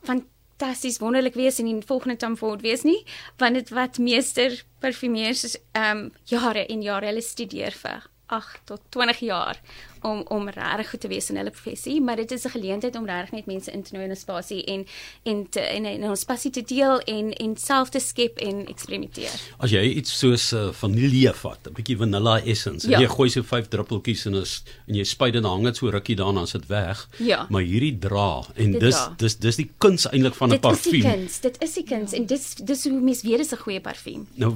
van 0.02 0.26
fantasties 0.56 0.98
wonderlik 0.98 1.34
wees 1.34 1.58
in 1.58 1.82
volgende 1.82 2.16
Tom 2.16 2.36
Ford 2.36 2.60
wees 2.62 2.82
nie 2.82 3.04
want 3.38 3.54
dit 3.54 3.70
wat 3.70 3.98
meester 3.98 4.62
parfumeurs 4.80 5.56
ehm 5.72 6.06
um, 6.06 6.12
jare 6.24 6.66
en 6.66 6.82
jare 6.82 7.06
hulle 7.06 7.22
studeer 7.22 7.72
vir 7.72 8.08
8 8.26 8.60
tot 8.64 8.80
20 8.88 9.18
jaar 9.18 9.60
om 10.06 10.22
om 10.28 10.48
regtig 10.48 10.90
goed 10.90 11.00
te 11.00 11.08
wees 11.08 11.30
in 11.30 11.38
hulle 11.40 11.50
professie, 11.50 12.00
maar 12.00 12.16
dit 12.16 12.30
is 12.30 12.44
'n 12.44 12.54
geleentheid 12.54 12.96
om 12.96 13.06
regtig 13.06 13.30
net 13.30 13.46
mense 13.46 13.70
in 13.70 13.82
te 13.82 13.94
nooi 13.94 14.04
in 14.04 14.10
'n 14.10 14.16
spasie 14.16 14.64
en 14.64 14.86
en 15.22 15.48
te 15.48 15.60
in 15.74 15.84
'n 15.86 16.16
spasie 16.16 16.50
te 16.50 16.62
deel 16.62 17.00
en 17.00 17.32
en 17.32 17.56
self 17.56 17.88
te 17.88 17.98
skep 17.98 18.38
en 18.38 18.66
eksperimenteer. 18.66 19.40
As 19.58 19.70
jy 19.70 19.82
iets 19.82 20.18
soos 20.18 20.52
uh, 20.52 20.72
vanilje 20.72 21.34
vat, 21.34 21.58
'n 21.66 21.72
bietjie 21.72 21.96
vanilla 21.96 22.40
essence, 22.40 22.88
ja. 22.88 23.00
jy 23.00 23.08
gooi 23.08 23.30
so 23.30 23.42
5 23.42 23.68
druppeltjies 23.68 24.26
in 24.26 24.34
is 24.34 24.62
en 24.86 24.94
jy 24.94 25.04
spuit 25.04 25.32
dit 25.32 25.42
dan 25.42 25.50
hang 25.50 25.64
dit 25.64 25.76
so 25.76 25.88
rukkie 25.88 26.16
daarna 26.16 26.40
as 26.40 26.52
dit 26.52 26.66
weg. 26.66 27.08
Ja. 27.18 27.46
Maar 27.50 27.62
hierdie 27.62 27.98
dra 27.98 28.44
en 28.54 28.72
dit 28.72 28.80
dis 28.80 28.94
dra. 28.94 29.14
dis 29.18 29.36
dis 29.36 29.56
die 29.56 29.70
kuns 29.78 30.06
eintlik 30.06 30.34
van 30.34 30.52
'n 30.52 30.60
parfuum. 30.60 30.92
Dit 30.92 30.94
is 30.94 31.02
die 31.02 31.10
kuns, 31.10 31.40
dit 31.40 31.62
is 31.62 31.72
die 31.74 31.84
kuns 31.84 32.12
en 32.12 32.26
dis 32.26 32.54
dis 32.54 32.84
hoe 32.84 33.00
mens 33.00 33.22
weet 33.22 33.38
dis 33.38 33.52
'n 33.52 33.56
goeie 33.56 33.80
parfuum. 33.80 34.26
Nou 34.34 34.54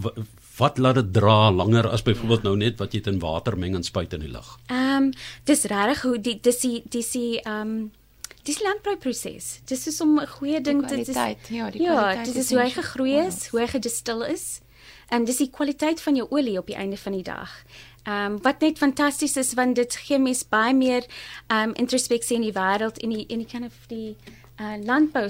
wat 0.61 0.79
laat 0.79 0.99
dit 1.01 1.13
dra 1.17 1.51
langer 1.53 1.89
as 1.89 2.05
byvoorbeeld 2.07 2.45
ja. 2.45 2.49
nou 2.49 2.57
net 2.61 2.79
wat 2.83 2.93
jy 2.93 3.01
dit 3.01 3.13
in 3.15 3.23
water 3.23 3.57
meng 3.59 3.79
en 3.79 3.87
spuit 3.87 4.13
in 4.17 4.27
die 4.27 4.33
lug? 4.33 4.53
Ehm 4.69 5.09
um, 5.11 5.11
dis 5.49 5.65
regtig 5.73 6.05
hoe 6.07 6.19
die 6.21 6.37
dis 6.41 6.61
die 6.65 6.77
dis 6.85 7.11
die 7.17 7.41
ehm 7.41 7.61
um, 7.61 7.91
dis 8.49 8.63
landbouproses. 8.65 9.61
Dis 9.69 9.87
is 9.87 10.01
om 10.01 10.19
'n 10.21 10.27
goeie 10.27 10.61
ding 10.61 10.87
te 10.87 10.97
dis 10.97 11.15
ja, 11.15 11.35
die 11.35 11.57
ja, 11.57 11.69
kwaliteit. 11.71 12.27
Ja, 12.27 12.33
dis 12.33 12.37
is 12.37 12.51
hoe 12.51 12.61
hy 12.61 12.71
gegroei 12.71 13.15
is, 13.27 13.47
hoe 13.49 13.61
hy 13.61 13.67
gedistil 13.67 14.23
is. 14.23 14.61
En 15.09 15.25
dis 15.25 15.37
die 15.37 15.51
kwaliteit 15.51 16.01
van 16.01 16.17
jou 16.17 16.27
olie 16.31 16.59
op 16.59 16.67
die 16.67 16.77
einde 16.77 16.97
van 16.97 17.13
die 17.13 17.23
dag. 17.23 17.51
Ehm 18.05 18.33
um, 18.33 18.43
wat 18.43 18.61
net 18.61 18.79
fantasties 18.79 19.37
is 19.37 19.55
want 19.55 19.77
dit 19.77 19.97
gee 19.97 20.19
mens 20.19 20.49
baie 20.49 20.75
meer 20.75 21.05
ehm 21.47 21.69
um, 21.69 21.75
introspeksie 21.75 22.37
in 22.37 22.43
die 22.43 22.57
wêreld 22.57 22.99
en 22.99 23.11
die 23.11 23.27
en 23.29 23.39
die 23.39 23.47
kind 23.47 23.65
of 23.65 23.87
die 23.89 24.17
uh, 24.61 24.77
landbou 24.85 25.27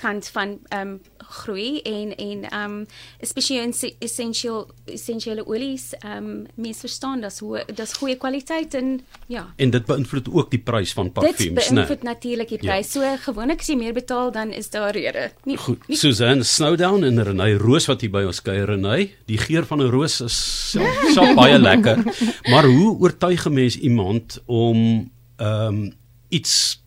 kant 0.00 0.28
van 0.34 0.58
um, 0.74 1.00
groei 1.30 1.80
en 1.86 2.14
en 2.16 2.44
um, 2.54 2.76
spesiaal 3.22 3.72
essential 3.98 4.68
essensiële 4.90 5.44
olies 5.46 5.90
um, 6.06 6.46
mense 6.54 6.80
verstaan 6.86 7.20
dat 7.20 7.38
hoe 7.38 7.64
dis 7.74 7.92
goeie 7.98 8.16
kwaliteit 8.16 8.74
en 8.74 9.00
ja. 9.26 9.44
En 9.56 9.70
dit 9.70 9.86
beïnvloed 9.86 10.30
ook 10.32 10.50
die 10.50 10.62
prys 10.62 10.92
van 10.96 11.12
parfuums, 11.12 11.40
né? 11.40 11.54
Dit 11.54 11.70
beïnvloed 11.70 12.02
natuurlik 12.02 12.48
die 12.48 12.58
ja. 12.62 12.72
prys. 12.72 12.94
Ja. 12.94 13.16
So 13.16 13.22
gewoonlik 13.30 13.60
as 13.60 13.70
jy 13.70 13.76
meer 13.80 13.94
betaal 13.96 14.32
dan 14.34 14.54
is 14.56 14.70
daar 14.70 14.94
rede. 14.96 15.30
Nie, 15.44 15.58
Goed. 15.60 15.86
Nie... 15.88 15.98
Susan 16.00 16.44
Snowdown 16.44 17.04
en 17.06 17.22
Renay 17.24 17.54
Roos 17.60 17.86
wat 17.90 18.00
hier 18.00 18.12
by 18.14 18.24
ons 18.28 18.42
kuier 18.42 18.70
Renay. 18.70 19.10
Die 19.30 19.38
geur 19.38 19.66
van 19.66 19.82
'n 19.82 19.90
roos 19.90 20.20
is 20.20 20.38
self, 20.70 21.04
self 21.14 21.34
baie 21.40 21.58
lekker. 21.58 22.02
Maar 22.50 22.66
hoe 22.66 22.98
oortuig 22.98 23.46
'n 23.46 23.52
mens 23.52 23.78
iemand 23.78 24.42
om 24.46 25.10
um, 25.38 25.92
iets 26.28 26.82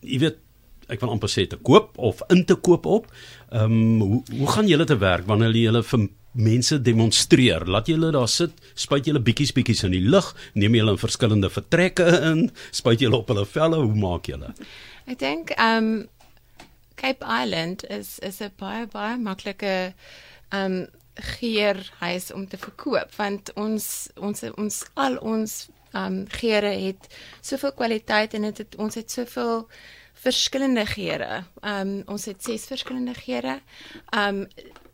jy 0.00 0.18
weet 0.18 0.38
ek 0.90 1.02
wil 1.02 1.12
amper 1.14 1.30
sê 1.30 1.46
te 1.48 1.56
koop 1.56 1.98
of 1.98 2.22
in 2.34 2.44
te 2.44 2.56
koop 2.56 2.86
op. 2.86 3.10
Ehm 3.50 3.76
um, 3.76 4.00
hoe 4.00 4.22
hoe 4.38 4.48
gaan 4.54 4.68
julle 4.70 4.86
te 4.88 4.98
werk 4.98 5.26
wanneer 5.26 5.56
julle 5.56 5.82
vir 5.82 6.08
mense 6.32 6.78
demonstreer? 6.82 7.66
Laat 7.66 7.90
julle 7.90 8.12
daar 8.14 8.28
sit, 8.28 8.54
spuit 8.74 9.06
julle 9.06 9.22
bietjies 9.22 9.52
bietjies 9.56 9.84
in 9.88 9.96
die 9.96 10.04
lug, 10.04 10.30
neem 10.54 10.74
julle 10.78 10.94
in 10.96 11.02
verskillende 11.02 11.50
vertrekke 11.50 12.06
in, 12.30 12.46
spuit 12.70 13.02
julle 13.02 13.18
op 13.18 13.28
hulle 13.32 13.46
velle, 13.46 13.82
hoe 13.82 13.98
maak 14.06 14.30
julle? 14.30 14.54
Ek 15.06 15.18
dink 15.18 15.54
ehm 15.56 15.92
um, 15.92 16.08
Cape 17.00 17.24
Island 17.24 17.84
is 17.88 18.18
is 18.18 18.40
'n 18.40 18.52
baie 18.58 18.86
baie 18.86 19.16
maklike 19.16 19.94
ehm 20.52 20.64
um, 20.64 20.86
geur 21.14 21.76
huis 21.98 22.32
om 22.32 22.48
te 22.48 22.58
verkoop 22.58 23.14
want 23.16 23.52
ons 23.54 24.08
ons 24.16 24.42
ons 24.56 24.84
al 24.94 25.16
ons 25.16 25.68
ehm 25.92 26.04
um, 26.04 26.26
geure 26.28 26.72
het 26.86 27.08
soveel 27.40 27.72
kwaliteit 27.72 28.34
en 28.34 28.52
dit 28.52 28.76
ons 28.76 28.94
het 28.94 29.10
soveel 29.10 29.66
verskillende 30.20 30.86
geure. 30.86 31.44
Ehm 31.60 31.88
um, 31.88 32.02
ons 32.06 32.24
het 32.24 32.42
ses 32.44 32.68
verskillende 32.68 33.14
geure. 33.14 33.60
Ehm 34.10 34.44
um, 34.44 34.46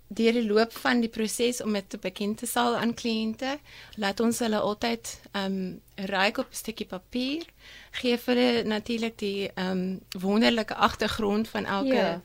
deur 0.07 0.33
die 0.33 0.47
loop 0.47 0.73
van 0.73 1.01
die 1.03 1.11
proses 1.11 1.59
om 1.63 1.73
dit 1.75 1.89
te 1.91 1.99
bekend 1.99 2.39
te 2.39 2.47
sal 2.47 2.77
aan 2.79 2.93
kliënte, 2.95 3.57
laat 3.99 4.21
ons 4.23 4.39
hulle 4.39 4.61
altyd 4.63 5.11
ehm 5.33 5.57
um, 5.57 5.81
ryk 6.13 6.39
op 6.39 6.51
'n 6.51 6.61
stukkie 6.63 6.87
papier 6.87 7.43
gee 7.91 8.19
vir 8.19 8.35
hulle 8.35 8.65
natuurlik 8.65 9.19
die 9.19 9.51
ehm 9.55 9.71
um, 9.71 10.21
wonderlike 10.23 10.75
agtergrond 10.75 11.49
van 11.49 11.65
elke 11.65 11.95
ja. 11.95 12.21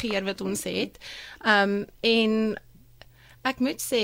geur 0.00 0.24
wat 0.24 0.40
ons 0.40 0.64
het. 0.64 0.98
Ehm 1.44 1.76
um, 1.76 1.86
en 2.00 2.56
ek 3.42 3.58
moet 3.58 3.82
sê 3.82 4.02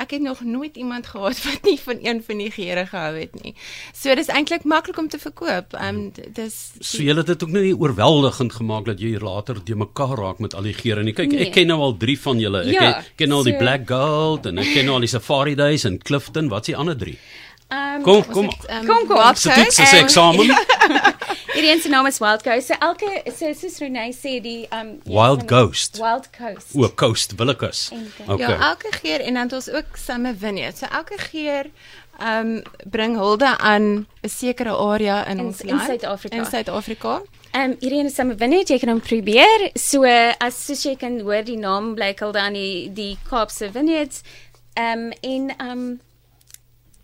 ek 0.00 0.10
het 0.10 0.22
nog 0.22 0.40
nooit 0.40 0.76
iemand 0.76 1.06
gehad 1.06 1.42
wat 1.46 1.62
nie 1.62 1.78
van 1.80 1.98
een 2.02 2.22
van 2.26 2.38
die 2.38 2.50
geure 2.50 2.86
gehou 2.86 3.14
het 3.18 3.42
nie. 3.42 3.54
So 3.94 4.14
dis 4.14 4.26
eintlik 4.32 4.64
maklik 4.64 4.98
om 4.98 5.08
te 5.08 5.18
verkoop. 5.18 5.74
Ehm 5.74 5.96
um, 5.96 6.12
dis 6.34 6.72
So 6.80 7.02
jy 7.02 7.14
het 7.16 7.26
dit 7.26 7.42
ook 7.42 7.50
nie 7.52 7.74
oorweldigend 7.76 8.52
gemaak 8.52 8.84
dat 8.88 9.00
jy 9.00 9.18
later 9.20 9.60
de 9.64 9.74
mekaar 9.76 10.16
raak 10.18 10.38
met 10.38 10.54
al 10.54 10.62
die 10.62 10.74
geure 10.74 11.02
nie. 11.02 11.12
Kyk, 11.12 11.30
nee. 11.32 11.46
ek 11.46 11.52
ken 11.52 11.66
nou 11.66 11.80
al 11.80 11.96
3 11.96 12.18
van 12.20 12.38
julle. 12.40 12.64
Ek 12.64 12.72
Ja, 12.72 12.92
ken, 12.92 13.04
ken 13.16 13.32
al 13.32 13.42
die 13.44 13.52
so- 13.52 13.58
Black 13.58 13.86
Gold 13.88 14.46
en 14.46 14.58
ek 14.58 14.72
ken 14.74 14.88
al 14.88 15.00
die 15.00 15.08
Safari 15.12 15.54
Days 15.54 15.84
en 15.84 15.98
Clifton. 16.02 16.48
Wat 16.48 16.60
is 16.66 16.72
die 16.74 16.76
ander 16.76 16.96
3? 16.96 17.18
Um, 17.72 18.02
Kom, 18.04 18.24
kom. 18.28 18.44
um, 18.50 18.86
Kom, 18.86 19.06
kom. 19.08 19.16
Wild 19.16 19.38
Se 19.38 19.48
Coast. 19.48 19.62
toets 19.62 19.78
is 19.78 19.92
eksamen. 19.92 20.50
Hierdie 21.62 21.76
een 21.76 21.82
se 21.82 21.88
naam 21.94 22.06
is 22.06 22.18
Wild 22.18 22.42
Coast. 22.42 22.66
So 22.66 22.74
elke 22.78 23.22
so 23.38 23.52
soos 23.54 23.76
Renee 23.78 24.10
sê 24.12 24.40
die 24.42 24.66
um 24.74 24.96
Wild 25.06 25.44
Ghost. 25.46 25.98
Wild 26.02 26.26
Coast. 26.34 26.74
O, 26.74 26.88
Coast 26.94 27.34
Willekes. 27.36 27.88
En- 27.92 28.10
Okay. 28.26 28.48
Ja, 28.50 28.68
elke 28.70 28.88
geur 28.90 29.20
en 29.20 29.34
dan 29.34 29.42
het 29.42 29.52
ons 29.52 29.70
ook 29.70 29.84
Vineyard. 30.38 30.78
So 30.78 30.86
elke 30.86 31.18
geur 31.18 31.70
ehm 32.18 32.46
um, 32.46 32.62
bring 32.90 33.16
hulde 33.16 33.58
aan 33.58 34.06
'n 34.22 34.28
sekere 34.28 34.74
area 34.76 35.26
in, 35.26 35.38
In- 35.38 35.44
ons 35.44 35.60
in 35.60 35.68
land 35.74 35.86
Suid-Afrika. 35.86 36.36
In 36.36 36.44
Suid-Afrika. 36.44 37.22
Um 37.52 37.76
hierdie 37.80 37.98
een 37.98 38.06
is 38.06 38.14
Vineyard, 38.36 38.68
jy 38.68 38.78
kan 38.78 38.88
hom 38.88 39.00
probeer. 39.00 39.70
So 39.74 40.04
as 40.38 40.64
soos 40.66 40.82
jy 40.82 40.96
kan 40.96 41.20
hoor 41.20 41.44
die 41.44 41.56
naam 41.58 41.94
blyk 41.94 42.22
al 42.22 42.32
dan 42.32 42.52
die 42.52 42.92
die 42.92 43.18
Kaapse 43.28 43.70
Vineyards. 43.72 44.20
Um 44.74 45.12
en 45.20 45.54
um 45.60 46.00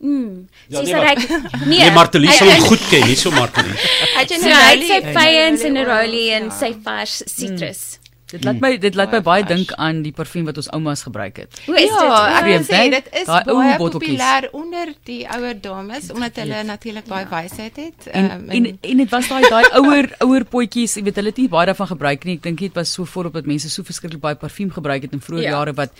Mm. 0.00 0.48
Ja, 0.68 0.80
Ja, 0.80 0.82
nee, 0.86 0.94
nee, 0.94 1.04
maar- 1.04 1.66
nee, 1.66 1.78
Nee, 1.78 1.90
Martelie 1.90 2.30
sal 2.30 2.50
hom 2.52 2.60
goed 2.70 2.84
ken, 2.90 3.06
nie 3.06 3.16
so 3.18 3.30
Martelie. 3.34 3.74
Het 4.14 4.30
jy 4.30 4.36
So 4.38 4.48
hy 4.48 4.76
het 4.76 4.84
sy 4.86 5.00
vyans 5.16 5.64
en 5.66 5.72
Neroli 5.74 6.30
en 6.36 6.50
sy 6.54 6.70
ja. 6.74 6.76
vars 6.84 7.22
sitrus. 7.26 7.98
Dit 8.28 8.44
laat 8.44 8.60
my 8.60 8.76
dit 8.76 8.94
laat 8.94 9.12
my 9.14 9.20
Baie 9.24 9.44
dink 9.48 9.70
aan 9.80 10.02
die 10.04 10.12
parfuum 10.12 10.44
wat 10.48 10.58
ons 10.60 10.68
oumas 10.76 11.02
gebruik 11.06 11.38
het. 11.40 11.60
Hoe 11.64 11.76
is 11.80 11.88
ja, 11.88 12.00
dit? 12.04 12.42
Vreemd, 12.44 12.66
sê 12.68 12.80
dit 12.92 13.08
is 13.22 13.26
baie 13.26 13.76
populêr 13.80 14.48
onder 14.52 14.92
die 15.08 15.22
ouer 15.36 15.56
dames 15.60 16.10
omdat 16.12 16.36
hulle 16.42 16.62
natuurlik 16.68 17.08
baie 17.08 17.24
wysheid 17.30 17.76
het. 17.80 18.08
En 18.12 18.30
ehm, 18.30 18.48
en 18.58 18.66
en 18.80 18.96
dit 19.04 19.10
was 19.10 19.28
daai 19.32 19.48
daai 19.48 19.64
ouer 19.80 20.10
ouer 20.26 20.44
potjies, 20.44 20.98
jy 21.00 21.06
weet 21.08 21.22
hulle 21.22 21.32
het 21.32 21.40
nie 21.40 21.48
baie 21.48 21.70
daarvan 21.70 21.92
gebruik 21.94 22.24
nie. 22.28 22.36
Ek 22.36 22.42
dink 22.50 22.60
dit 22.66 22.74
was 22.76 22.92
so 22.92 23.08
voorop 23.08 23.38
dat 23.40 23.48
mense 23.48 23.70
so 23.72 23.82
verskriklik 23.82 24.20
baie 24.20 24.36
parfuum 24.36 24.74
gebruik 24.76 25.08
het 25.08 25.16
in 25.16 25.24
vroeë 25.24 25.46
Ja. 25.48 25.56
jare 25.58 25.72
wat 25.72 25.92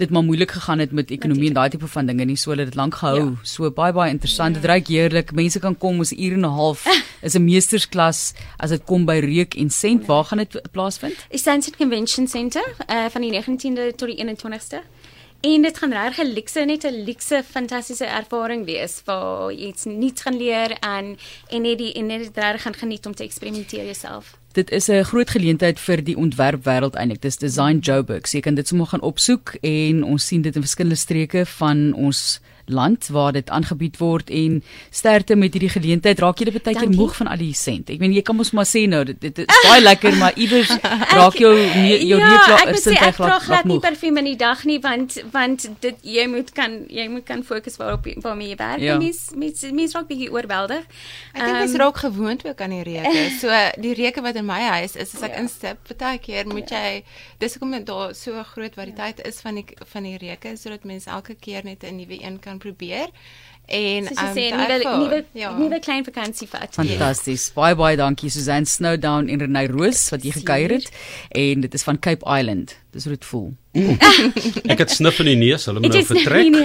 dit 0.00 0.10
maar 0.10 0.24
moeilik 0.24 0.50
gegaan 0.50 0.78
het 0.78 0.92
met 0.96 1.10
ekonomie 1.10 1.48
en 1.48 1.54
daai 1.54 1.68
tipe 1.70 1.86
van 1.86 2.06
dinge 2.08 2.24
nie. 2.24 2.36
So 2.36 2.50
hulle 2.50 2.64
het 2.64 2.72
dit 2.72 2.78
lank 2.80 2.94
gehou. 3.00 3.16
Ja. 3.18 3.36
So 3.42 3.70
baie 3.70 3.92
baie 3.92 4.12
interessant. 4.12 4.56
Dit 4.56 4.64
ruik 4.64 4.88
heerlik. 4.88 5.32
Mense 5.36 5.60
kan 5.60 5.76
kom 5.76 5.98
ons 5.98 6.12
uur 6.12 6.32
en 6.32 6.44
'n 6.44 6.56
half 6.60 6.86
is 7.26 7.34
'n 7.34 7.44
meestersklas 7.44 8.34
as 8.58 8.70
dit 8.70 8.84
kom 8.84 9.04
by 9.04 9.18
reuk 9.20 9.54
en 9.54 9.70
sent. 9.70 10.06
Waar 10.06 10.24
gaan 10.24 10.38
dit 10.38 10.60
plaasvind? 10.72 11.16
Sunset 11.70 11.76
Convention 11.76 12.26
Center 12.26 12.74
uh 12.88 13.06
van 13.10 13.20
die 13.20 13.30
19de 13.32 13.94
tot 13.96 14.08
die 14.08 14.18
21ste. 14.24 14.82
En 15.40 15.62
dit 15.62 15.78
gaan 15.78 15.92
regtig 15.92 16.24
'n 16.24 16.32
luukse 16.32 16.60
net 16.60 16.84
'n 16.84 17.04
luukse 17.04 17.42
fantastiese 17.50 18.04
ervaring 18.04 18.64
wees 18.64 19.02
waar 19.04 19.52
jy 19.52 19.66
iets 19.66 19.84
nuuts 19.84 20.22
gaan 20.22 20.36
leer 20.36 20.70
en 20.70 21.16
en 21.48 21.62
net 21.62 21.78
die 21.78 21.92
en 21.92 22.06
net 22.06 22.18
dit 22.18 22.36
regtig 22.36 22.62
gaan 22.62 22.74
geniet 22.74 23.06
om 23.06 23.14
te 23.14 23.24
eksperimenteer 23.24 23.84
jouself. 23.84 24.38
Dit 24.52 24.70
is 24.70 24.88
'n 24.88 25.02
groot 25.02 25.30
geleentheid 25.30 25.80
vir 25.80 26.04
die 26.04 26.16
ontwerpwêreld 26.16 26.94
eintlik. 26.94 27.22
Dis 27.22 27.36
Design 27.36 27.78
Joburg. 27.78 28.26
So 28.28 28.36
jy 28.36 28.42
kan 28.42 28.54
dit 28.54 28.68
sommer 28.68 28.86
gaan 28.86 29.00
opsoek 29.00 29.54
en 29.60 30.04
ons 30.04 30.26
sien 30.26 30.42
dit 30.42 30.54
in 30.54 30.62
verskillende 30.62 30.98
streke 30.98 31.46
van 31.46 31.92
ons 31.94 32.40
land 32.70 33.06
waar 33.08 33.32
dit 33.32 33.50
aangebied 33.50 33.98
word 33.98 34.30
en 34.30 34.62
sterkte 34.90 35.36
met 35.36 35.52
hierdie 35.52 35.70
geleentheid. 35.70 36.18
Raak 36.18 36.38
jy 36.38 36.44
dit 36.50 36.62
baie 36.62 36.76
keer 36.76 36.90
moeg 36.90 37.16
van 37.16 37.26
al 37.26 37.36
die 37.36 37.54
sent. 37.54 37.90
Ek 37.90 37.98
meen 37.98 38.12
jy 38.12 38.22
kan 38.22 38.36
mos 38.36 38.50
maar 38.52 38.66
sê 38.66 38.86
nou 38.88 39.04
dit, 39.04 39.20
dit 39.20 39.38
is 39.38 39.46
baie 39.68 39.80
lekker, 39.82 40.16
maar 40.16 40.32
iewers 40.36 40.70
raak 41.10 41.34
jou 41.38 41.54
nee, 41.54 42.06
jou 42.06 42.18
ja, 42.20 42.28
reukla 42.30 42.56
ek 42.60 42.66
moet 42.70 42.80
sê 42.80 42.82
sintuig 42.94 43.08
ek 43.08 43.16
dra 43.16 43.38
glad 43.38 43.64
nie 43.64 43.72
moeg. 43.74 43.82
parfuum 43.82 44.16
in 44.18 44.24
die 44.24 44.36
dag 44.36 44.64
nie 44.64 44.78
want 44.80 45.18
want 45.32 45.68
dit 45.80 45.96
jy 46.02 46.26
moet 46.26 46.52
kan 46.52 46.86
jy 46.88 47.08
moet 47.08 47.24
kan 47.24 47.42
fokus 47.42 47.76
waarop 47.76 48.06
waarmee 48.22 48.48
jy 48.48 48.56
werk. 48.56 48.80
Ja. 48.80 48.92
Ja. 48.94 48.98
Mens 48.98 49.30
mens 49.36 49.62
mens 49.72 49.92
raak 49.94 50.08
bietjie 50.08 50.30
oorweldig. 50.32 50.84
Ek 51.34 51.44
dink 51.44 51.58
mens 51.58 51.72
Ehm, 51.72 51.80
raak 51.80 51.96
gewoond 51.96 52.46
ook 52.46 52.60
aan 52.60 52.70
die 52.70 52.82
reuke. 52.82 53.28
So 53.40 53.48
die 53.80 53.94
reuke 53.94 54.20
wat 54.22 54.34
in 54.36 54.46
my 54.46 54.60
huis 54.60 54.96
is, 54.96 55.14
as 55.14 55.22
ek 55.22 55.30
Ja. 55.34 55.40
instap, 55.44 55.78
baie 55.98 56.18
keer 56.18 56.46
moet 56.46 56.68
jy 56.70 57.02
dis 57.38 57.54
hoekom 57.54 57.70
dit 57.72 57.86
daar 57.86 58.14
so 58.14 58.32
'n 58.38 58.44
groot 58.44 58.74
variëteit 58.74 59.20
is 59.26 59.40
van 59.40 59.54
die 59.54 59.64
van 59.92 60.02
die 60.02 60.16
reuke 60.18 60.56
sodat 60.56 60.84
mense 60.84 61.10
elke 61.10 61.34
keer 61.34 61.64
net 61.64 61.82
'n 61.84 61.96
nuwe 61.96 62.18
een 62.22 62.38
kan 62.40 62.58
probeer. 62.62 63.08
En 63.70 64.08
soos 64.08 64.18
jy 64.18 64.24
ehm, 64.24 64.34
sê 64.34 64.44
nuwe 64.50 64.96
nuwe 64.98 65.18
ja. 65.38 65.50
nuwe 65.54 65.78
klein 65.78 66.02
vakansie 66.02 66.48
vat. 66.50 66.72
Fantasties. 66.74 67.44
Baie 67.54 67.76
baie 67.78 67.94
dankie 68.00 68.30
Susan 68.34 68.66
Snowdown 68.66 69.28
en 69.30 69.44
Renay 69.44 69.68
Roos 69.70 70.08
wat 70.10 70.24
hier 70.26 70.34
gekuier 70.34 70.74
het 70.74 70.88
en 71.38 71.62
dit 71.62 71.74
is 71.78 71.86
van 71.86 71.98
Cape 72.02 72.26
Island. 72.26 72.74
Dis 72.90 73.06
hoe 73.06 73.14
dit 73.14 73.24
voel. 73.30 73.52
Ek 74.74 74.80
het 74.82 74.90
snif 74.90 75.20
in 75.22 75.28
die 75.30 75.36
neus, 75.38 75.68
hulle 75.70 75.78
moet 75.78 75.94
Het 75.94 76.08
nou 76.10 76.16
vertrek. 76.18 76.56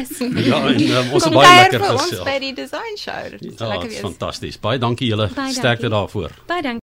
Ja, 0.48 0.64
en 0.72 0.82
um, 0.82 1.12
ons 1.14 1.28
Kom 1.28 1.36
baie 1.38 1.52
lekker 1.60 1.84
vir 1.84 1.92
ons 1.94 2.08
gesels. 2.08 2.26
by 2.26 2.38
die 2.42 2.54
design 2.58 2.98
show. 2.98 3.28
Dit 3.36 3.44
sal 3.60 3.68
Ja, 3.68 3.76
lekker 3.76 3.92
is 3.92 3.94
wees. 3.94 4.02
fantasties. 4.08 4.58
Baie 4.66 4.82
dankie 4.82 5.12
julle. 5.14 5.30
Sterkte 5.54 5.94
daarvoor. 5.94 6.34
Baie 6.50 6.66
dankie. 6.66 6.74